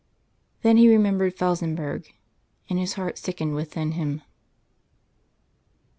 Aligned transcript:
Then 0.63 0.77
he 0.77 0.89
remembered 0.89 1.35
Felsenburgh; 1.35 2.11
and 2.67 2.79
his 2.79 2.93
heart 2.93 3.19
sickened 3.19 3.53
within 3.53 3.91
him. 3.91 4.23